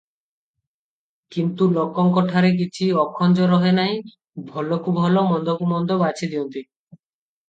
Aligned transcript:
କିନ୍ତୁ 1.33 1.65
ଲୋକଙ୍କଠାରେ 1.73 2.49
କିଛି 2.61 2.87
ଅଖଞ୍ଜ 3.03 3.45
ରହେ 3.51 3.73
ନାହିଁ, 3.81 3.99
ଭଲକୁ 4.47 4.95
ଭଲ, 4.97 5.25
ମନ୍ଦକୁ 5.33 5.69
ମନ୍ଦ, 5.75 5.99
ବାଛିଦିଅନ୍ତି। 6.05 6.65